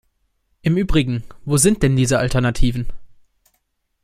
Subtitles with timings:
[0.63, 2.87] Im Übrigen: Wo sind denn diese Alternativen?